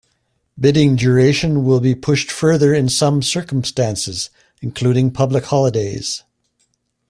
Bidding 0.59 0.95
duration 0.95 1.63
will 1.63 1.79
be 1.79 1.93
pushed 1.93 2.31
further 2.31 2.73
in 2.73 2.89
some 2.89 3.21
circumstances, 3.21 4.31
including 4.59 5.11
public 5.11 5.45
holidays. 5.45 6.23